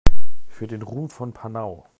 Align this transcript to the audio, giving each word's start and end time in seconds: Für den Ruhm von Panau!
Für 0.47 0.65
den 0.65 0.81
Ruhm 0.81 1.11
von 1.11 1.31
Panau! 1.31 1.85